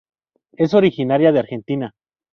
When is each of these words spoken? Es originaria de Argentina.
Es 0.53 0.73
originaria 0.73 1.31
de 1.31 1.37
Argentina. 1.37 1.91